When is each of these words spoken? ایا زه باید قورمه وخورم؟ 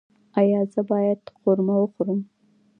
ایا 0.39 0.59
زه 0.73 0.81
باید 0.89 1.21
قورمه 1.41 1.75
وخورم؟ 1.79 2.19